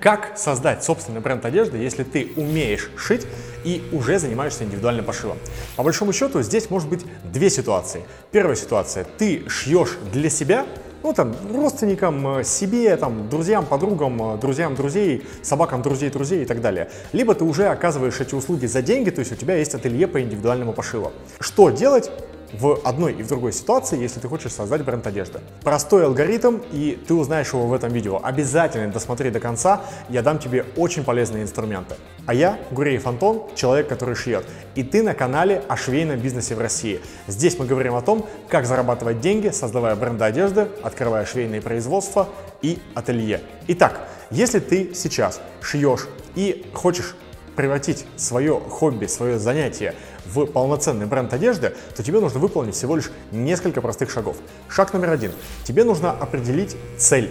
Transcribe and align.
Как 0.00 0.38
создать 0.38 0.84
собственный 0.84 1.20
бренд 1.20 1.44
одежды, 1.44 1.78
если 1.78 2.04
ты 2.04 2.30
умеешь 2.36 2.90
шить 2.96 3.26
и 3.64 3.82
уже 3.90 4.20
занимаешься 4.20 4.62
индивидуальным 4.62 5.04
пошивом? 5.04 5.38
По 5.76 5.82
большому 5.82 6.12
счету 6.12 6.40
здесь 6.42 6.70
может 6.70 6.88
быть 6.88 7.04
две 7.24 7.50
ситуации. 7.50 8.04
Первая 8.30 8.54
ситуация. 8.54 9.04
Ты 9.18 9.48
шьешь 9.48 9.98
для 10.12 10.30
себя, 10.30 10.66
ну, 11.02 11.12
там, 11.12 11.34
родственникам, 11.52 12.38
э, 12.38 12.44
себе, 12.44 12.96
там, 12.96 13.28
друзьям, 13.28 13.66
подругам, 13.66 14.34
э, 14.34 14.38
друзьям 14.38 14.76
друзей, 14.76 15.26
собакам 15.42 15.82
друзей 15.82 16.10
друзей 16.10 16.42
и 16.42 16.46
так 16.46 16.60
далее. 16.60 16.90
Либо 17.12 17.34
ты 17.34 17.44
уже 17.44 17.66
оказываешь 17.66 18.20
эти 18.20 18.36
услуги 18.36 18.66
за 18.66 18.82
деньги, 18.82 19.10
то 19.10 19.18
есть 19.18 19.32
у 19.32 19.36
тебя 19.36 19.56
есть 19.56 19.74
ателье 19.74 20.06
по 20.06 20.20
индивидуальному 20.20 20.72
пошиву. 20.72 21.12
Что 21.40 21.70
делать? 21.70 22.10
В 22.52 22.80
одной 22.84 23.12
и 23.12 23.22
в 23.22 23.28
другой 23.28 23.52
ситуации, 23.52 24.00
если 24.00 24.20
ты 24.20 24.28
хочешь 24.28 24.52
создать 24.52 24.82
бренд 24.82 25.06
одежды. 25.06 25.40
Простой 25.62 26.04
алгоритм, 26.04 26.58
и 26.72 26.98
ты 27.06 27.14
узнаешь 27.14 27.52
его 27.52 27.66
в 27.66 27.72
этом 27.72 27.92
видео. 27.92 28.20
Обязательно 28.22 28.90
досмотри 28.92 29.30
до 29.30 29.40
конца, 29.40 29.82
я 30.08 30.22
дам 30.22 30.38
тебе 30.38 30.64
очень 30.76 31.04
полезные 31.04 31.42
инструменты. 31.42 31.96
А 32.26 32.34
я, 32.34 32.58
Гуреев 32.70 33.06
Антон, 33.06 33.44
человек, 33.54 33.88
который 33.88 34.14
шьет. 34.14 34.44
И 34.74 34.82
ты 34.82 35.02
на 35.02 35.14
канале 35.14 35.62
о 35.68 35.76
швейном 35.76 36.18
бизнесе 36.18 36.54
в 36.54 36.60
России. 36.60 37.00
Здесь 37.26 37.58
мы 37.58 37.66
говорим 37.66 37.94
о 37.94 38.02
том, 38.02 38.26
как 38.48 38.66
зарабатывать 38.66 39.20
деньги, 39.20 39.48
создавая 39.48 39.96
бренды 39.96 40.24
одежды, 40.24 40.68
открывая 40.82 41.24
швейные 41.24 41.60
производства 41.60 42.28
и 42.62 42.78
ателье. 42.94 43.42
Итак, 43.68 44.08
если 44.30 44.60
ты 44.60 44.94
сейчас 44.94 45.40
шьешь 45.62 46.06
и 46.34 46.66
хочешь 46.74 47.14
превратить 47.56 48.06
свое 48.16 48.60
хобби, 48.60 49.06
свое 49.06 49.38
занятие 49.38 49.94
в 50.32 50.46
полноценный 50.46 51.06
бренд 51.06 51.32
одежды, 51.32 51.74
то 51.96 52.02
тебе 52.02 52.20
нужно 52.20 52.38
выполнить 52.38 52.74
всего 52.74 52.96
лишь 52.96 53.10
несколько 53.32 53.80
простых 53.80 54.10
шагов. 54.10 54.36
Шаг 54.68 54.92
номер 54.92 55.10
один. 55.10 55.32
Тебе 55.64 55.84
нужно 55.84 56.10
определить 56.10 56.76
цель. 56.98 57.30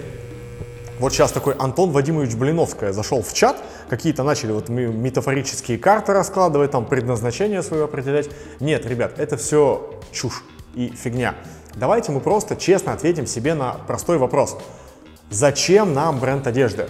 Вот 0.99 1.13
сейчас 1.13 1.31
такой 1.31 1.53
Антон 1.53 1.91
Вадимович 1.91 2.33
Блиновская 2.35 2.91
зашел 2.91 3.21
в 3.21 3.31
чат, 3.31 3.57
какие-то 3.87 4.23
начали 4.23 4.51
вот 4.51 4.67
метафорические 4.67 5.77
карты 5.77 6.11
раскладывать, 6.11 6.71
там 6.71 6.85
предназначение 6.85 7.61
свое 7.61 7.83
определять. 7.83 8.29
Нет, 8.59 8.85
ребят, 8.87 9.19
это 9.19 9.37
все 9.37 9.91
чушь 10.11 10.43
и 10.73 10.89
фигня. 10.89 11.35
Давайте 11.75 12.11
мы 12.11 12.19
просто 12.19 12.55
честно 12.55 12.93
ответим 12.93 13.27
себе 13.27 13.53
на 13.53 13.73
простой 13.73 14.17
вопрос. 14.17 14.57
Зачем 15.29 15.93
нам 15.93 16.19
бренд 16.19 16.47
одежды? 16.47 16.87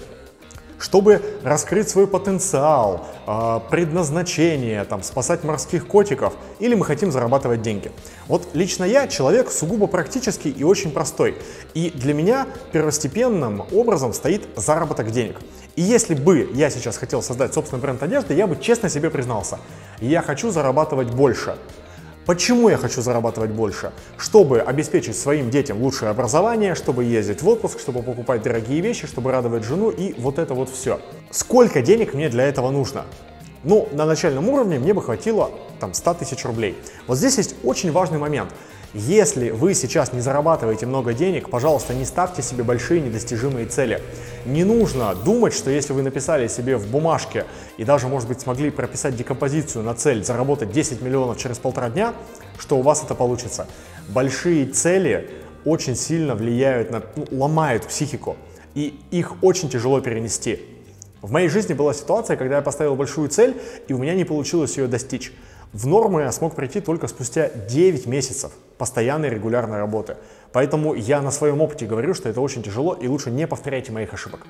Чтобы 0.79 1.21
раскрыть 1.43 1.89
свой 1.89 2.07
потенциал, 2.07 3.07
а, 3.25 3.59
предназначение, 3.59 4.83
там, 4.83 5.03
спасать 5.03 5.43
морских 5.43 5.87
котиков, 5.87 6.33
или 6.59 6.75
мы 6.75 6.85
хотим 6.85 7.11
зарабатывать 7.11 7.61
деньги. 7.61 7.91
Вот 8.27 8.47
лично 8.53 8.83
я 8.83 9.07
человек 9.07 9.51
сугубо 9.51 9.87
практический 9.87 10.49
и 10.49 10.63
очень 10.63 10.91
простой. 10.91 11.37
И 11.73 11.89
для 11.89 12.13
меня 12.13 12.47
первостепенным 12.71 13.65
образом 13.71 14.13
стоит 14.13 14.47
заработок 14.55 15.11
денег. 15.11 15.37
И 15.75 15.81
если 15.81 16.15
бы 16.15 16.49
я 16.53 16.69
сейчас 16.69 16.97
хотел 16.97 17.21
создать 17.21 17.53
собственный 17.53 17.81
бренд 17.81 18.01
одежды, 18.01 18.33
я 18.33 18.47
бы 18.47 18.57
честно 18.59 18.89
себе 18.89 19.09
признался, 19.09 19.59
я 19.99 20.21
хочу 20.21 20.49
зарабатывать 20.49 21.09
больше. 21.09 21.57
Почему 22.27 22.67
я 22.67 22.75
хочу 22.75 23.01
зарабатывать 23.01 23.51
больше? 23.51 23.93
Чтобы 24.17 24.59
обеспечить 24.59 25.17
своим 25.17 25.49
детям 25.49 25.81
лучшее 25.81 26.11
образование, 26.11 26.75
чтобы 26.75 27.05
ездить 27.05 27.41
в 27.41 27.47
отпуск, 27.47 27.79
чтобы 27.79 28.03
покупать 28.03 28.43
дорогие 28.43 28.81
вещи, 28.81 29.07
чтобы 29.07 29.31
радовать 29.31 29.63
жену 29.63 29.91
и 29.91 30.13
вот 30.19 30.37
это 30.37 30.53
вот 30.53 30.69
все. 30.69 30.99
Сколько 31.31 31.81
денег 31.81 32.13
мне 32.13 32.27
для 32.27 32.43
этого 32.43 32.69
нужно? 32.69 33.05
Ну, 33.63 33.87
на 33.93 34.05
начальном 34.05 34.49
уровне 34.49 34.77
мне 34.77 34.93
бы 34.93 35.01
хватило 35.01 35.51
там 35.79 35.93
100 35.93 36.15
тысяч 36.15 36.43
рублей. 36.43 36.77
Вот 37.07 37.17
здесь 37.17 37.37
есть 37.37 37.55
очень 37.63 37.93
важный 37.93 38.19
момент– 38.19 38.49
если 38.93 39.49
вы 39.49 39.73
сейчас 39.73 40.13
не 40.13 40.21
зарабатываете 40.21 40.85
много 40.85 41.13
денег, 41.13 41.49
пожалуйста, 41.49 41.93
не 41.93 42.05
ставьте 42.05 42.41
себе 42.41 42.63
большие 42.63 43.01
недостижимые 43.01 43.65
цели. 43.65 44.01
Не 44.45 44.63
нужно 44.63 45.13
думать, 45.13 45.53
что 45.53 45.69
если 45.69 45.93
вы 45.93 46.03
написали 46.03 46.47
себе 46.47 46.77
в 46.77 46.87
бумажке 46.87 47.45
и 47.77 47.83
даже, 47.83 48.07
может 48.07 48.29
быть, 48.29 48.39
смогли 48.39 48.69
прописать 48.69 49.15
декомпозицию 49.15 49.83
на 49.83 49.93
цель 49.93 50.23
заработать 50.23 50.71
10 50.71 51.01
миллионов 51.01 51.37
через 51.37 51.57
полтора 51.57 51.89
дня, 51.89 52.13
что 52.57 52.77
у 52.77 52.81
вас 52.81 53.03
это 53.03 53.13
получится. 53.13 53.67
Большие 54.07 54.65
цели 54.65 55.29
очень 55.65 55.95
сильно 55.95 56.33
влияют 56.33 56.89
на, 56.89 57.03
ну, 57.15 57.25
ломают 57.31 57.85
психику, 57.85 58.37
и 58.73 58.97
их 59.11 59.43
очень 59.43 59.69
тяжело 59.69 59.99
перенести. 59.99 60.61
В 61.21 61.31
моей 61.31 61.49
жизни 61.49 61.73
была 61.73 61.93
ситуация, 61.93 62.37
когда 62.37 62.57
я 62.57 62.61
поставил 62.61 62.95
большую 62.95 63.27
цель, 63.27 63.57
и 63.87 63.93
у 63.93 63.97
меня 63.97 64.13
не 64.13 64.23
получилось 64.23 64.77
ее 64.77 64.87
достичь. 64.87 65.33
В 65.73 65.85
норму 65.85 66.19
я 66.19 66.31
смог 66.31 66.55
прийти 66.55 66.79
только 66.79 67.07
спустя 67.07 67.49
9 67.49 68.05
месяцев 68.05 68.51
постоянной 68.77 69.29
регулярной 69.29 69.77
работы. 69.77 70.17
Поэтому 70.53 70.93
я 70.93 71.21
на 71.21 71.31
своем 71.31 71.61
опыте 71.61 71.85
говорю, 71.85 72.13
что 72.13 72.29
это 72.29 72.41
очень 72.41 72.63
тяжело 72.63 72.93
и 72.93 73.07
лучше 73.07 73.31
не 73.31 73.47
повторяйте 73.47 73.91
моих 73.91 74.13
ошибок. 74.13 74.47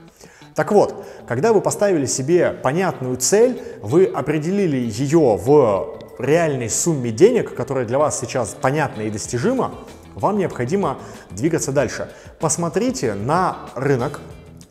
Так 0.53 0.71
вот, 0.71 1.05
когда 1.27 1.53
вы 1.53 1.61
поставили 1.61 2.05
себе 2.05 2.51
понятную 2.51 3.17
цель, 3.17 3.61
вы 3.81 4.05
определили 4.05 4.77
ее 4.77 5.37
в 5.37 5.99
реальной 6.19 6.69
сумме 6.69 7.11
денег, 7.11 7.55
которая 7.55 7.85
для 7.85 7.99
вас 7.99 8.19
сейчас 8.19 8.55
понятна 8.59 9.01
и 9.01 9.09
достижима, 9.09 9.75
вам 10.15 10.37
необходимо 10.37 10.97
двигаться 11.29 11.71
дальше. 11.71 12.09
Посмотрите 12.39 13.13
на 13.13 13.69
рынок, 13.75 14.19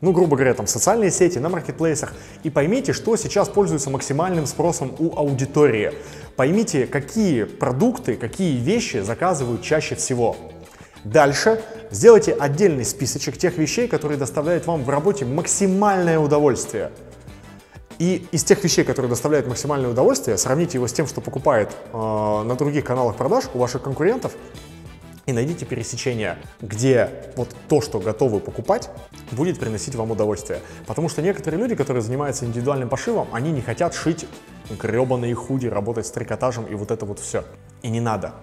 ну, 0.06 0.12
грубо 0.12 0.36
говоря, 0.36 0.54
там 0.54 0.68
социальные 0.68 1.10
сети, 1.10 1.40
на 1.40 1.48
маркетплейсах, 1.48 2.14
и 2.44 2.48
поймите, 2.48 2.92
что 2.92 3.16
сейчас 3.16 3.48
пользуется 3.48 3.90
максимальным 3.90 4.46
спросом 4.46 4.94
у 5.00 5.16
аудитории. 5.16 5.94
Поймите, 6.36 6.86
какие 6.86 7.42
продукты, 7.42 8.14
какие 8.14 8.56
вещи 8.56 8.98
заказывают 8.98 9.62
чаще 9.62 9.96
всего. 9.96 10.36
Дальше 11.02 11.60
сделайте 11.90 12.32
отдельный 12.34 12.84
списочек 12.84 13.36
тех 13.36 13.58
вещей, 13.58 13.88
которые 13.88 14.16
доставляют 14.16 14.68
вам 14.68 14.84
в 14.84 14.90
работе 14.90 15.24
максимальное 15.24 16.20
удовольствие. 16.20 16.92
И 17.98 18.28
из 18.30 18.44
тех 18.44 18.62
вещей, 18.62 18.84
которые 18.84 19.10
доставляют 19.10 19.48
максимальное 19.48 19.90
удовольствие, 19.90 20.38
сравните 20.38 20.78
его 20.78 20.86
с 20.86 20.92
тем, 20.92 21.08
что 21.08 21.20
покупает 21.20 21.70
э, 21.92 21.96
на 21.96 22.54
других 22.54 22.84
каналах 22.84 23.16
продаж 23.16 23.46
у 23.54 23.58
ваших 23.58 23.82
конкурентов, 23.82 24.34
и 25.26 25.32
найдите 25.32 25.66
пересечение, 25.66 26.38
где 26.60 27.10
вот 27.36 27.54
то, 27.68 27.80
что 27.80 27.98
готовы 27.98 28.40
покупать, 28.40 28.88
будет 29.32 29.58
приносить 29.58 29.94
вам 29.96 30.12
удовольствие. 30.12 30.60
Потому 30.86 31.08
что 31.08 31.20
некоторые 31.20 31.60
люди, 31.60 31.74
которые 31.74 32.02
занимаются 32.02 32.46
индивидуальным 32.46 32.88
пошивом, 32.88 33.28
они 33.32 33.50
не 33.50 33.60
хотят 33.60 33.94
шить 33.94 34.26
гребаные 34.70 35.34
худи, 35.34 35.66
работать 35.66 36.06
с 36.06 36.10
трикотажем 36.10 36.64
и 36.66 36.74
вот 36.74 36.90
это 36.90 37.04
вот 37.04 37.18
все. 37.18 37.44
И 37.82 37.88
не 37.88 38.00
надо. 38.00 38.34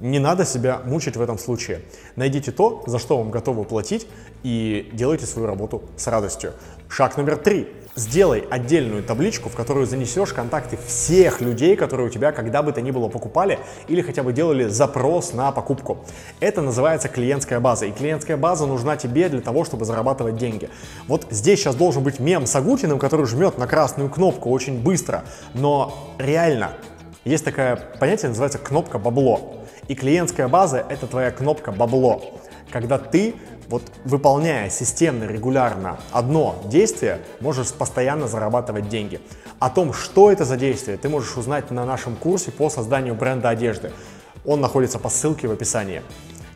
Не 0.00 0.20
надо 0.20 0.44
себя 0.44 0.80
мучить 0.84 1.16
в 1.16 1.20
этом 1.20 1.38
случае. 1.38 1.82
Найдите 2.14 2.52
то, 2.52 2.84
за 2.86 3.00
что 3.00 3.18
вам 3.18 3.32
готовы 3.32 3.64
платить, 3.64 4.06
и 4.44 4.90
делайте 4.92 5.26
свою 5.26 5.48
работу 5.48 5.82
с 5.96 6.06
радостью. 6.06 6.52
Шаг 6.88 7.18
номер 7.18 7.36
три. 7.36 7.68
Сделай 7.96 8.44
отдельную 8.48 9.02
табличку, 9.02 9.50
в 9.50 9.54
которую 9.54 9.86
занесешь 9.86 10.32
контакты 10.32 10.78
всех 10.86 11.40
людей, 11.40 11.76
которые 11.76 12.06
у 12.06 12.10
тебя 12.10 12.32
когда 12.32 12.62
бы 12.62 12.72
то 12.72 12.80
ни 12.80 12.90
было 12.90 13.08
покупали 13.08 13.58
или 13.88 14.00
хотя 14.00 14.22
бы 14.22 14.32
делали 14.32 14.68
запрос 14.68 15.34
на 15.34 15.52
покупку. 15.52 15.98
Это 16.40 16.62
называется 16.62 17.08
клиентская 17.08 17.60
база. 17.60 17.86
И 17.86 17.92
клиентская 17.92 18.36
база 18.36 18.66
нужна 18.66 18.96
тебе 18.96 19.28
для 19.28 19.40
того, 19.40 19.64
чтобы 19.64 19.84
зарабатывать 19.84 20.36
деньги. 20.36 20.70
Вот 21.08 21.26
здесь 21.30 21.60
сейчас 21.60 21.74
должен 21.74 22.02
быть 22.02 22.20
мем 22.20 22.46
с 22.46 22.56
Агутиным, 22.56 22.98
который 22.98 23.26
жмет 23.26 23.58
на 23.58 23.66
красную 23.66 24.08
кнопку 24.08 24.50
очень 24.50 24.80
быстро. 24.80 25.24
Но 25.54 26.14
реально, 26.18 26.72
есть 27.24 27.44
такое 27.44 27.76
понятие, 28.00 28.30
называется 28.30 28.58
кнопка 28.58 28.98
бабло. 28.98 29.58
И 29.88 29.94
клиентская 29.94 30.48
база— 30.48 30.84
это 30.88 31.06
твоя 31.06 31.30
кнопка 31.32 31.70
бабло. 31.70 32.22
Когда 32.70 32.98
ты 32.98 33.34
вот 33.68 33.82
выполняя 34.04 34.70
системно, 34.70 35.24
регулярно 35.24 35.98
одно 36.10 36.56
действие, 36.66 37.20
можешь 37.40 37.72
постоянно 37.72 38.26
зарабатывать 38.26 38.88
деньги. 38.88 39.20
О 39.58 39.70
том, 39.70 39.92
что 39.92 40.30
это 40.30 40.44
за 40.44 40.56
действие, 40.56 40.96
ты 40.96 41.08
можешь 41.08 41.36
узнать 41.36 41.70
на 41.70 41.84
нашем 41.84 42.16
курсе 42.16 42.50
по 42.50 42.70
созданию 42.70 43.14
бренда 43.14 43.50
одежды. 43.50 43.92
Он 44.44 44.60
находится 44.60 44.98
по 44.98 45.08
ссылке 45.08 45.48
в 45.48 45.52
описании. 45.52 46.02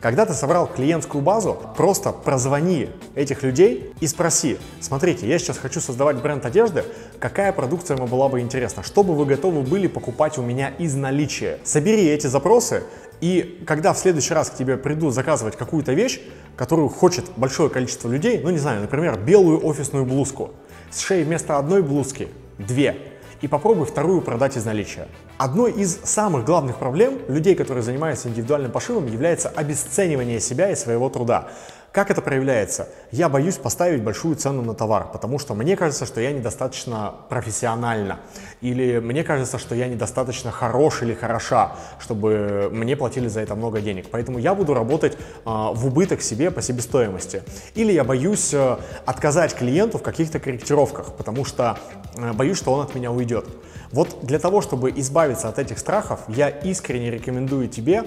Когда 0.03 0.25
ты 0.25 0.33
собрал 0.33 0.67
клиентскую 0.67 1.21
базу, 1.21 1.57
просто 1.77 2.11
прозвони 2.11 2.89
этих 3.15 3.41
людей 3.41 3.93
и 4.01 4.07
спроси, 4.07 4.57
смотрите, 4.81 5.25
я 5.25 5.39
сейчас 5.39 5.57
хочу 5.57 5.79
создавать 5.79 6.17
бренд 6.17 6.45
одежды, 6.45 6.83
какая 7.19 7.53
продукция 7.53 7.95
вам 7.95 8.09
была 8.09 8.27
бы 8.27 8.41
интересна, 8.41 8.83
что 8.83 9.03
бы 9.03 9.15
вы 9.15 9.25
готовы 9.25 9.61
были 9.61 9.87
покупать 9.87 10.37
у 10.37 10.41
меня 10.41 10.73
из 10.77 10.93
наличия. 10.93 11.59
Собери 11.63 12.05
эти 12.05 12.27
запросы, 12.27 12.83
и 13.23 13.63
когда 13.65 13.93
в 13.93 13.97
следующий 13.97 14.33
раз 14.33 14.49
к 14.49 14.55
тебе 14.55 14.75
придут 14.75 15.13
заказывать 15.13 15.55
какую-то 15.55 15.93
вещь, 15.93 16.19
которую 16.57 16.89
хочет 16.89 17.23
большое 17.37 17.69
количество 17.69 18.09
людей, 18.09 18.41
ну 18.43 18.49
не 18.49 18.57
знаю, 18.57 18.81
например, 18.81 19.17
белую 19.17 19.65
офисную 19.65 20.03
блузку, 20.03 20.51
с 20.91 20.99
шеей 20.99 21.23
вместо 21.23 21.57
одной 21.57 21.83
блузки 21.83 22.27
две, 22.57 22.97
и 23.39 23.47
попробуй 23.47 23.85
вторую 23.85 24.19
продать 24.19 24.57
из 24.57 24.65
наличия. 24.65 25.07
Одной 25.37 25.71
из 25.71 26.01
самых 26.03 26.43
главных 26.43 26.79
проблем 26.79 27.17
людей, 27.29 27.55
которые 27.55 27.81
занимаются 27.81 28.27
индивидуальным 28.27 28.73
пошивом, 28.73 29.07
является 29.07 29.47
обесценивание 29.47 30.41
себя 30.41 30.69
и 30.69 30.75
своего 30.75 31.07
труда. 31.07 31.47
Как 31.93 32.09
это 32.09 32.23
проявляется? 32.23 32.89
Я 33.11 33.29
боюсь 33.29 33.57
поставить 33.57 34.01
большую 34.01 34.35
цену 34.35 34.63
на 34.63 34.73
товар, 34.73 35.09
потому 35.13 35.37
что 35.37 35.53
мне 35.53 35.77
кажется, 35.77 36.07
что 36.07 36.19
я 36.21 36.31
недостаточно 36.31 37.13
профессиональна. 37.29 38.19
Или 38.61 38.97
мне 38.97 39.23
кажется, 39.23 39.59
что 39.59 39.75
я 39.75 39.87
недостаточно 39.87 40.49
хорош 40.49 41.03
или 41.03 41.13
хороша, 41.13 41.73
чтобы 41.99 42.69
мне 42.71 42.95
платили 42.95 43.27
за 43.27 43.41
это 43.41 43.53
много 43.53 43.79
денег. 43.79 44.07
Поэтому 44.09 44.39
я 44.39 44.55
буду 44.55 44.73
работать 44.73 45.15
а, 45.45 45.71
в 45.71 45.85
убыток 45.85 46.23
себе 46.23 46.49
по 46.49 46.63
себестоимости. 46.63 47.43
Или 47.75 47.91
я 47.91 48.03
боюсь 48.03 48.51
а, 48.55 48.79
отказать 49.05 49.53
клиенту 49.53 49.99
в 49.99 50.01
каких-то 50.01 50.39
корректировках, 50.39 51.13
потому 51.13 51.45
что 51.45 51.77
а, 52.17 52.33
боюсь, 52.33 52.57
что 52.57 52.73
он 52.73 52.81
от 52.87 52.95
меня 52.95 53.11
уйдет. 53.11 53.45
Вот 53.91 54.25
для 54.25 54.39
того, 54.39 54.61
чтобы 54.61 54.89
избавиться 54.95 55.47
от 55.47 55.59
этих 55.59 55.77
страхов, 55.77 56.21
я 56.27 56.49
искренне 56.49 57.11
рекомендую 57.11 57.67
тебе 57.67 58.05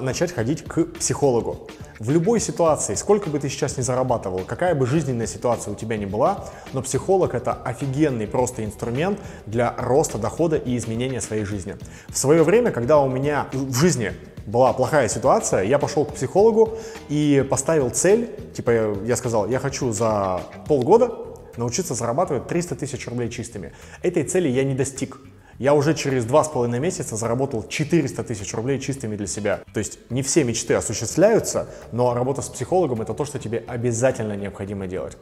начать 0.00 0.32
ходить 0.32 0.64
к 0.64 0.84
психологу. 0.84 1.68
В 1.98 2.10
любой 2.10 2.40
ситуации, 2.40 2.94
сколько 2.94 3.30
бы 3.30 3.38
ты 3.38 3.48
сейчас 3.48 3.76
ни 3.76 3.82
зарабатывал, 3.82 4.40
какая 4.46 4.74
бы 4.74 4.86
жизненная 4.86 5.26
ситуация 5.26 5.72
у 5.72 5.76
тебя 5.76 5.96
ни 5.96 6.04
была, 6.04 6.46
но 6.72 6.82
психолог 6.82 7.34
это 7.34 7.52
офигенный 7.52 8.26
просто 8.26 8.64
инструмент 8.64 9.20
для 9.46 9.74
роста 9.78 10.18
дохода 10.18 10.56
и 10.56 10.76
изменения 10.76 11.20
своей 11.20 11.44
жизни. 11.44 11.76
В 12.08 12.18
свое 12.18 12.42
время, 12.42 12.70
когда 12.70 12.98
у 12.98 13.08
меня 13.08 13.46
в 13.52 13.74
жизни 13.74 14.12
была 14.46 14.72
плохая 14.72 15.08
ситуация, 15.08 15.62
я 15.62 15.78
пошел 15.78 16.04
к 16.04 16.14
психологу 16.14 16.76
и 17.08 17.46
поставил 17.48 17.90
цель, 17.90 18.30
типа 18.54 18.96
я 19.04 19.16
сказал, 19.16 19.48
я 19.48 19.58
хочу 19.58 19.92
за 19.92 20.40
полгода 20.66 21.12
научиться 21.56 21.94
зарабатывать 21.94 22.46
300 22.48 22.76
тысяч 22.76 23.06
рублей 23.06 23.30
чистыми. 23.30 23.72
Этой 24.02 24.24
цели 24.24 24.48
я 24.48 24.64
не 24.64 24.74
достиг. 24.74 25.18
Я 25.58 25.74
уже 25.74 25.94
через 25.94 26.24
два 26.24 26.44
с 26.44 26.48
половиной 26.48 26.80
месяца 26.80 27.16
заработал 27.16 27.66
400 27.66 28.24
тысяч 28.24 28.52
рублей 28.54 28.80
чистыми 28.80 29.16
для 29.16 29.26
себя. 29.26 29.60
То 29.72 29.78
есть 29.78 29.98
не 30.10 30.22
все 30.22 30.44
мечты 30.44 30.74
осуществляются, 30.74 31.68
но 31.92 32.14
работа 32.14 32.42
с 32.42 32.48
психологом 32.48 33.02
это 33.02 33.14
то, 33.14 33.24
что 33.24 33.38
тебе 33.38 33.62
обязательно 33.66 34.34
необходимо 34.34 34.86
делать. 34.86 35.16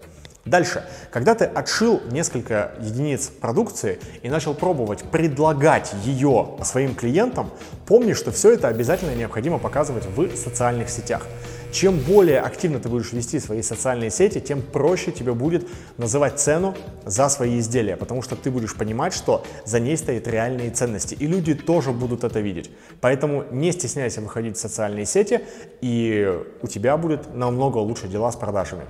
Дальше, 0.46 0.84
когда 1.10 1.34
ты 1.34 1.44
отшил 1.44 2.00
несколько 2.10 2.72
единиц 2.80 3.28
продукции 3.28 3.98
и 4.22 4.30
начал 4.30 4.54
пробовать 4.54 5.02
предлагать 5.02 5.92
ее 6.02 6.56
своим 6.62 6.94
клиентам, 6.94 7.50
помни, 7.86 8.14
что 8.14 8.32
все 8.32 8.52
это 8.52 8.68
обязательно 8.68 9.14
необходимо 9.14 9.58
показывать 9.58 10.06
в 10.06 10.34
социальных 10.36 10.88
сетях. 10.88 11.26
Чем 11.72 11.98
более 11.98 12.40
активно 12.40 12.80
ты 12.80 12.88
будешь 12.88 13.12
вести 13.12 13.38
свои 13.38 13.62
социальные 13.62 14.10
сети, 14.10 14.40
тем 14.40 14.60
проще 14.60 15.12
тебе 15.12 15.34
будет 15.34 15.68
называть 15.98 16.40
цену 16.40 16.74
за 17.04 17.28
свои 17.28 17.60
изделия, 17.60 17.96
потому 17.96 18.22
что 18.22 18.34
ты 18.34 18.50
будешь 18.50 18.74
понимать, 18.74 19.14
что 19.14 19.44
за 19.64 19.78
ней 19.78 19.96
стоят 19.96 20.26
реальные 20.26 20.70
ценности, 20.70 21.14
и 21.14 21.26
люди 21.26 21.54
тоже 21.54 21.92
будут 21.92 22.24
это 22.24 22.40
видеть. 22.40 22.70
Поэтому 23.00 23.44
не 23.52 23.70
стесняйся 23.72 24.20
выходить 24.20 24.56
в 24.56 24.60
социальные 24.60 25.06
сети, 25.06 25.42
и 25.80 26.40
у 26.60 26.66
тебя 26.66 26.96
будет 26.96 27.34
намного 27.34 27.78
лучше 27.78 28.08
дела 28.08 28.32
с 28.32 28.36
продажами. 28.36 28.84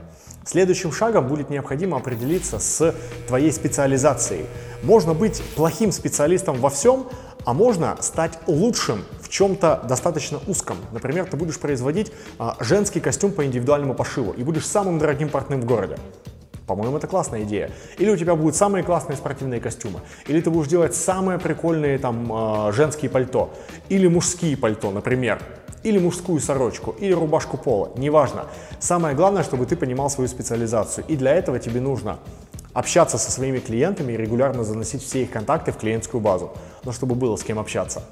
Следующим 0.46 0.90
шагом 0.90 1.28
будет 1.28 1.50
необходимо 1.50 1.98
определиться 1.98 2.58
с 2.58 2.94
твоей 3.28 3.52
специализацией. 3.52 4.46
Можно 4.82 5.12
быть 5.12 5.42
плохим 5.54 5.92
специалистом 5.92 6.56
во 6.56 6.70
всем, 6.70 7.06
а 7.44 7.52
можно 7.52 7.96
стать 8.00 8.38
лучшим 8.46 9.04
в 9.30 9.32
чем-то 9.32 9.84
достаточно 9.88 10.40
узком. 10.48 10.76
Например, 10.90 11.24
ты 11.24 11.36
будешь 11.36 11.56
производить 11.60 12.10
а, 12.40 12.56
женский 12.58 12.98
костюм 12.98 13.30
по 13.30 13.46
индивидуальному 13.46 13.94
пошиву 13.94 14.32
и 14.32 14.42
будешь 14.42 14.66
самым 14.66 14.98
дорогим 14.98 15.28
портным 15.28 15.60
в 15.60 15.66
городе. 15.66 15.98
По-моему, 16.66 16.96
это 16.96 17.06
классная 17.06 17.44
идея. 17.44 17.70
Или 17.98 18.10
у 18.10 18.16
тебя 18.16 18.34
будут 18.34 18.56
самые 18.56 18.82
классные 18.82 19.16
спортивные 19.16 19.60
костюмы. 19.60 20.00
Или 20.26 20.40
ты 20.40 20.50
будешь 20.50 20.66
делать 20.66 20.96
самые 20.96 21.38
прикольные 21.38 21.98
там 21.98 22.28
а, 22.32 22.72
женские 22.72 23.08
пальто. 23.08 23.54
Или 23.88 24.08
мужские 24.08 24.56
пальто, 24.56 24.90
например. 24.90 25.40
Или 25.84 25.98
мужскую 25.98 26.40
сорочку, 26.40 26.96
или 26.98 27.12
рубашку 27.12 27.56
пола. 27.56 27.92
Неважно. 27.96 28.46
Самое 28.80 29.14
главное, 29.14 29.44
чтобы 29.44 29.64
ты 29.64 29.76
понимал 29.76 30.10
свою 30.10 30.26
специализацию. 30.26 31.04
И 31.06 31.14
для 31.14 31.36
этого 31.36 31.60
тебе 31.60 31.80
нужно 31.80 32.18
общаться 32.72 33.16
со 33.16 33.30
своими 33.30 33.60
клиентами 33.60 34.12
и 34.12 34.16
регулярно 34.16 34.64
заносить 34.64 35.04
все 35.04 35.22
их 35.22 35.30
контакты 35.30 35.70
в 35.70 35.76
клиентскую 35.76 36.20
базу, 36.20 36.52
но 36.84 36.92
чтобы 36.92 37.14
было 37.14 37.36
с 37.36 37.44
кем 37.44 37.60
общаться. 37.60 38.02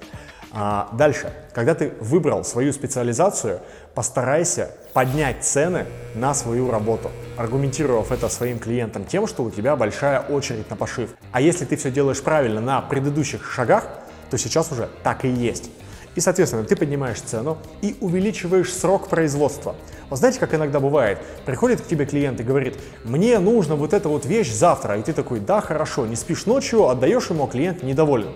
А 0.53 0.89
дальше, 0.93 1.33
когда 1.53 1.75
ты 1.75 1.93
выбрал 2.01 2.45
свою 2.45 2.73
специализацию, 2.73 3.61
постарайся 3.95 4.71
поднять 4.93 5.45
цены 5.45 5.87
на 6.15 6.33
свою 6.35 6.71
работу, 6.71 7.11
аргументировав 7.37 8.13
это 8.13 8.29
своим 8.29 8.59
клиентам 8.59 9.05
тем, 9.05 9.27
что 9.27 9.43
у 9.45 9.51
тебя 9.51 9.77
большая 9.77 10.21
очередь 10.21 10.71
на 10.71 10.77
пошив. 10.77 11.11
А 11.33 11.41
если 11.41 11.65
ты 11.65 11.77
все 11.77 11.91
делаешь 11.91 12.23
правильно 12.23 12.61
на 12.61 12.81
предыдущих 12.81 13.51
шагах, 13.51 13.89
то 14.31 14.39
сейчас 14.39 14.73
уже 14.73 14.89
так 15.03 15.25
и 15.25 15.29
есть. 15.29 15.71
И, 16.15 16.21
соответственно, 16.21 16.65
ты 16.65 16.75
поднимаешь 16.75 17.21
цену 17.21 17.59
и 17.81 17.97
увеличиваешь 18.01 18.73
срок 18.73 19.09
производства. 19.09 19.77
Вот 20.11 20.19
знаете, 20.19 20.41
как 20.41 20.55
иногда 20.55 20.81
бывает? 20.81 21.19
Приходит 21.45 21.81
к 21.81 21.87
тебе 21.87 22.07
клиент 22.07 22.41
и 22.41 22.43
говорит, 22.43 22.77
мне 23.05 23.39
нужно 23.39 23.77
вот 23.77 23.93
эта 23.93 24.09
вот 24.09 24.25
вещь 24.25 24.53
завтра. 24.53 24.99
И 24.99 25.03
ты 25.03 25.13
такой, 25.13 25.39
да, 25.39 25.61
хорошо, 25.61 26.07
не 26.07 26.17
спишь 26.17 26.47
ночью, 26.47 26.89
отдаешь 26.89 27.31
ему, 27.31 27.45
а 27.45 27.49
клиент 27.49 27.83
недоволен. 27.83 28.33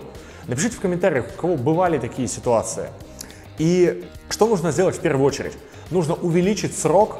Напишите 0.47 0.75
в 0.75 0.79
комментариях, 0.81 1.25
у 1.37 1.41
кого 1.41 1.55
бывали 1.55 1.97
такие 1.97 2.27
ситуации. 2.27 2.89
И 3.57 4.05
что 4.29 4.47
нужно 4.47 4.71
сделать 4.71 4.97
в 4.97 4.99
первую 4.99 5.25
очередь? 5.25 5.53
Нужно 5.89 6.15
увеличить 6.15 6.77
срок, 6.77 7.19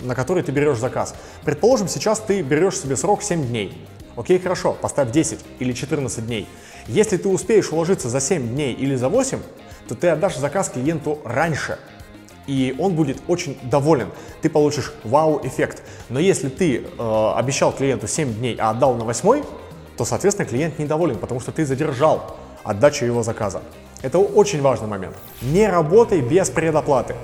на 0.00 0.14
который 0.14 0.42
ты 0.42 0.52
берешь 0.52 0.78
заказ. 0.78 1.14
Предположим, 1.44 1.88
сейчас 1.88 2.20
ты 2.20 2.42
берешь 2.42 2.78
себе 2.78 2.96
срок 2.96 3.22
7 3.22 3.46
дней. 3.46 3.86
Окей, 4.16 4.38
хорошо, 4.38 4.76
поставь 4.80 5.10
10 5.10 5.38
или 5.58 5.72
14 5.72 6.26
дней. 6.26 6.46
Если 6.86 7.16
ты 7.16 7.28
успеешь 7.28 7.70
уложиться 7.70 8.08
за 8.08 8.20
7 8.20 8.48
дней 8.48 8.74
или 8.74 8.94
за 8.94 9.08
8, 9.08 9.38
то 9.88 9.94
ты 9.94 10.08
отдашь 10.08 10.36
заказ 10.36 10.68
клиенту 10.70 11.18
раньше, 11.24 11.78
и 12.46 12.74
он 12.78 12.94
будет 12.94 13.18
очень 13.28 13.58
доволен. 13.62 14.08
Ты 14.42 14.50
получишь 14.50 14.92
вау-эффект. 15.04 15.82
Но 16.08 16.18
если 16.18 16.48
ты 16.48 16.78
э, 16.78 17.32
обещал 17.36 17.72
клиенту 17.72 18.08
7 18.08 18.34
дней, 18.34 18.56
а 18.58 18.70
отдал 18.70 18.94
на 18.96 19.04
8, 19.04 19.44
то, 19.98 20.04
соответственно, 20.04 20.48
клиент 20.48 20.78
недоволен, 20.78 21.18
потому 21.18 21.40
что 21.40 21.50
ты 21.50 21.66
задержал 21.66 22.36
отдачу 22.62 23.04
его 23.04 23.24
заказа. 23.24 23.60
Это 24.00 24.18
очень 24.18 24.62
важный 24.62 24.86
момент. 24.86 25.16
Не 25.42 25.68
работай 25.68 26.20
без 26.20 26.50
предоплаты. 26.50 27.16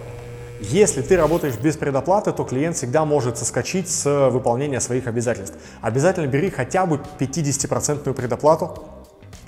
Если 0.60 1.02
ты 1.02 1.16
работаешь 1.16 1.54
без 1.54 1.76
предоплаты, 1.76 2.32
то 2.32 2.42
клиент 2.42 2.76
всегда 2.76 3.04
может 3.04 3.38
соскочить 3.38 3.88
с 3.88 4.28
выполнения 4.30 4.80
своих 4.80 5.06
обязательств. 5.06 5.56
Обязательно 5.82 6.26
бери 6.26 6.50
хотя 6.50 6.84
бы 6.84 7.00
50% 7.20 8.12
предоплату 8.12 8.82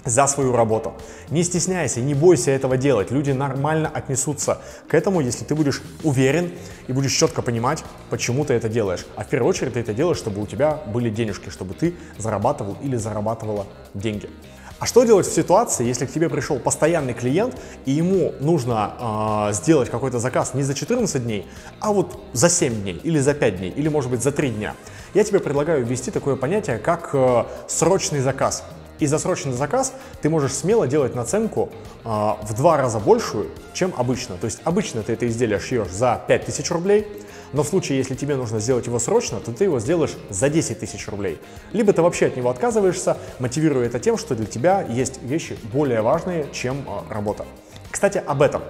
за 0.07 0.27
свою 0.27 0.57
работу. 0.57 0.95
Не 1.31 1.43
стесняйся, 1.43 2.01
не 2.01 2.15
бойся 2.15 2.51
этого 2.51 2.77
делать. 2.77 3.11
Люди 3.11 3.33
нормально 3.33 3.91
отнесутся 3.93 4.59
к 4.89 4.95
этому, 4.95 5.21
если 5.21 5.45
ты 5.45 5.55
будешь 5.55 5.83
уверен 6.03 6.53
и 6.87 6.93
будешь 6.93 7.13
четко 7.13 7.43
понимать, 7.43 7.85
почему 8.11 8.45
ты 8.45 8.55
это 8.55 8.69
делаешь. 8.69 9.07
А 9.17 9.25
в 9.25 9.29
первую 9.29 9.51
очередь 9.51 9.75
ты 9.75 9.81
это 9.81 9.93
делаешь, 9.93 10.19
чтобы 10.19 10.41
у 10.41 10.47
тебя 10.47 10.81
были 10.87 11.11
денежки, 11.11 11.51
чтобы 11.51 11.75
ты 11.75 11.95
зарабатывал 12.19 12.77
или 12.83 12.97
зарабатывала 12.97 13.67
деньги. 13.95 14.31
А 14.79 14.85
что 14.85 15.05
делать 15.05 15.27
в 15.27 15.35
ситуации, 15.35 15.87
если 15.87 16.05
к 16.05 16.13
тебе 16.13 16.29
пришел 16.29 16.59
постоянный 16.59 17.15
клиент, 17.15 17.57
и 17.87 17.93
ему 17.93 18.35
нужно 18.41 19.49
э, 19.49 19.55
сделать 19.55 19.89
какой-то 19.89 20.19
заказ 20.19 20.53
не 20.53 20.63
за 20.63 20.75
14 20.75 21.25
дней, 21.25 21.47
а 21.81 21.93
вот 21.93 22.21
за 22.35 22.51
7 22.51 22.83
дней, 22.83 23.01
или 23.03 23.19
за 23.19 23.33
5 23.33 23.57
дней, 23.57 23.71
или 23.71 23.89
может 23.89 24.11
быть 24.11 24.23
за 24.23 24.33
3 24.33 24.51
дня? 24.51 24.75
Я 25.15 25.25
тебе 25.25 25.41
предлагаю 25.41 25.83
ввести 25.83 26.11
такое 26.11 26.37
понятие, 26.37 26.77
как 26.77 27.11
э, 27.15 27.45
срочный 27.69 28.21
заказ. 28.21 28.65
И 28.99 29.07
за 29.07 29.19
срочный 29.19 29.53
заказ 29.53 29.93
ты 30.23 30.31
можешь 30.31 30.53
смело 30.55 30.87
делать 30.87 31.15
наценку 31.15 31.71
э, 32.05 32.09
в 32.09 32.55
два 32.55 32.77
раза 32.77 32.99
большую, 32.99 33.51
чем 33.75 33.93
обычно. 33.97 34.37
То 34.37 34.47
есть 34.47 34.61
обычно 34.65 35.03
ты 35.03 35.13
это 35.13 35.27
изделие 35.29 35.59
шьешь 35.59 35.91
за 35.91 36.23
5000 36.27 36.71
рублей, 36.71 37.07
но 37.53 37.63
в 37.63 37.69
случае, 37.69 37.99
если 37.99 38.15
тебе 38.15 38.37
нужно 38.37 38.59
сделать 38.59 38.87
его 38.87 38.99
срочно, 38.99 39.41
то 39.41 39.53
ты 39.53 39.65
его 39.65 39.81
сделаешь 39.81 40.15
за 40.31 40.49
10 40.49 40.81
тысяч 40.81 41.07
рублей. 41.09 41.39
Либо 41.73 41.93
ты 41.93 42.03
вообще 42.03 42.27
от 42.27 42.37
него 42.37 42.51
отказываешься, 42.51 43.17
мотивируя 43.39 43.87
это 43.87 43.99
тем, 43.99 44.19
что 44.19 44.35
для 44.35 44.47
тебя 44.47 44.83
есть 44.83 45.23
вещи 45.23 45.57
более 45.73 46.03
важные, 46.03 46.49
чем 46.53 46.85
э, 46.87 47.13
работа. 47.13 47.45
Кстати, 47.91 48.23
об 48.27 48.43
этом. 48.43 48.63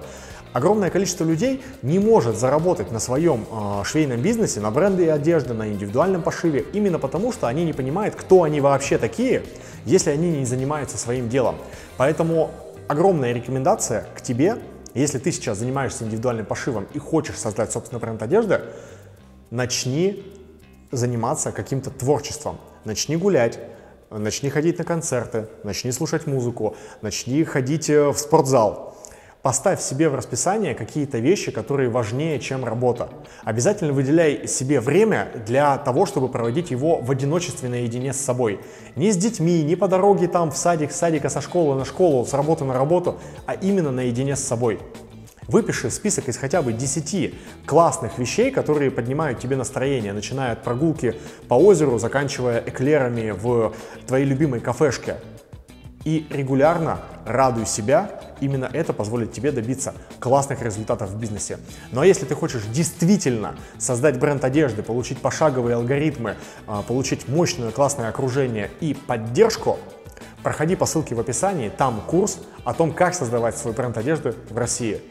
Огромное 0.53 0.89
количество 0.89 1.23
людей 1.23 1.61
не 1.81 1.99
может 1.99 2.37
заработать 2.37 2.91
на 2.91 2.99
своем 2.99 3.45
э, 3.51 3.83
швейном 3.83 4.21
бизнесе, 4.21 4.59
на 4.59 4.71
бренды 4.71 5.09
одежды, 5.09 5.53
на 5.53 5.67
индивидуальном 5.67 6.23
пошиве, 6.23 6.65
именно 6.73 6.99
потому 6.99 7.31
что 7.31 7.47
они 7.47 7.65
не 7.65 7.73
понимают, 7.73 8.15
кто 8.15 8.43
они 8.43 8.61
вообще 8.61 8.97
такие, 8.97 9.43
если 9.85 10.09
они 10.09 10.31
не 10.31 10.45
занимаются 10.45 10.97
своим 10.97 11.29
делом. 11.29 11.55
Поэтому 11.97 12.51
огромная 12.87 13.33
рекомендация 13.33 14.05
к 14.15 14.21
тебе, 14.21 14.57
если 14.93 15.19
ты 15.19 15.31
сейчас 15.31 15.59
занимаешься 15.59 16.05
индивидуальным 16.05 16.45
пошивом 16.45 16.87
и 16.93 16.99
хочешь 16.99 17.37
создать 17.37 17.71
собственный 17.71 17.99
бренд 17.99 18.21
одежды, 18.23 18.61
начни 19.51 20.23
заниматься 20.91 21.51
каким-то 21.51 21.89
творчеством, 21.89 22.57
начни 22.85 23.15
гулять, 23.15 23.59
начни 24.09 24.49
ходить 24.49 24.77
на 24.77 24.85
концерты, 24.85 25.47
начни 25.63 25.91
слушать 25.91 26.27
музыку, 26.27 26.75
начни 27.01 27.43
ходить 27.43 27.89
э, 27.89 28.09
в 28.09 28.17
спортзал. 28.17 28.97
Поставь 29.47 29.79
себе 29.79 30.09
в 30.09 30.15
расписание 30.15 30.75
какие-то 30.75 31.19
вещи, 31.19 31.51
которые 31.51 31.87
важнее, 31.89 32.37
чем 32.37 32.65
работа. 32.65 33.07
Обязательно 33.45 33.93
выделяй 33.93 34.45
себе 34.45 34.81
время 34.81 35.29
для 35.45 35.77
того, 35.77 36.05
чтобы 36.05 36.27
проводить 36.27 36.69
его 36.69 36.97
в 36.97 37.09
одиночестве 37.11 37.69
наедине 37.69 38.11
с 38.11 38.17
собой. 38.17 38.59
Не 38.97 39.09
с 39.09 39.15
детьми, 39.15 39.63
не 39.63 39.77
по 39.77 39.87
дороге 39.87 40.27
там 40.27 40.51
в 40.51 40.57
садик, 40.57 40.91
с 40.91 40.97
садика 40.97 41.29
со 41.29 41.39
школы 41.39 41.75
на 41.75 41.85
школу, 41.85 42.25
с 42.25 42.33
работы 42.33 42.65
на 42.65 42.73
работу, 42.73 43.21
а 43.45 43.53
именно 43.53 43.89
наедине 43.89 44.35
с 44.35 44.43
собой. 44.43 44.81
Выпиши 45.47 45.91
список 45.91 46.27
из 46.27 46.35
хотя 46.35 46.61
бы 46.61 46.73
10 46.73 47.33
классных 47.65 48.17
вещей, 48.17 48.51
которые 48.51 48.91
поднимают 48.91 49.39
тебе 49.39 49.55
настроение, 49.55 50.11
начиная 50.11 50.51
от 50.51 50.63
прогулки 50.63 51.15
по 51.47 51.53
озеру, 51.53 51.97
заканчивая 51.99 52.61
эклерами 52.65 53.31
в 53.31 53.73
твоей 54.07 54.25
любимой 54.25 54.59
кафешке. 54.59 55.15
И 56.03 56.27
регулярно 56.29 56.99
радуй 57.25 57.65
себя, 57.65 58.11
именно 58.39 58.69
это 58.71 58.93
позволит 58.93 59.31
тебе 59.31 59.51
добиться 59.51 59.93
классных 60.19 60.61
результатов 60.61 61.09
в 61.09 61.19
бизнесе. 61.19 61.59
Ну 61.91 62.01
а 62.01 62.05
если 62.05 62.25
ты 62.25 62.35
хочешь 62.35 62.63
действительно 62.71 63.55
создать 63.77 64.19
бренд 64.19 64.43
одежды, 64.43 64.83
получить 64.83 65.19
пошаговые 65.19 65.75
алгоритмы, 65.75 66.35
а, 66.67 66.81
получить 66.81 67.27
мощное 67.27 67.71
классное 67.71 68.09
окружение 68.09 68.71
и 68.79 68.93
поддержку, 68.93 69.77
проходи 70.43 70.75
по 70.75 70.85
ссылке 70.85 71.15
в 71.15 71.19
описании, 71.19 71.69
там 71.69 72.01
курс 72.05 72.39
о 72.63 72.73
том, 72.73 72.91
как 72.91 73.13
создавать 73.13 73.57
свой 73.57 73.73
бренд 73.73 73.97
одежды 73.97 74.35
в 74.49 74.57
России. 74.57 75.01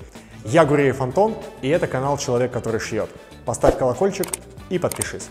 Я 0.45 0.65
Гуреев 0.65 1.01
Антон, 1.01 1.35
и 1.61 1.69
это 1.69 1.87
канал 1.87 2.19
«Человек, 2.19 2.53
который 2.53 2.81
шьет». 2.81 3.11
Поставь 3.45 3.77
колокольчик 3.79 4.27
и 4.71 4.79
подпишись. 4.79 5.29